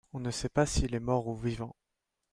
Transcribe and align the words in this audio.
on 0.13 0.19
ne 0.19 0.31
sait 0.31 0.49
pas 0.49 0.65
s'il 0.65 0.95
est 0.95 0.99
mort 0.99 1.27
ou 1.27 1.35
vivant. 1.35 1.75